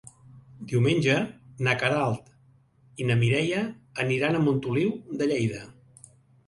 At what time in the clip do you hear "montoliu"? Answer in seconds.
4.49-5.01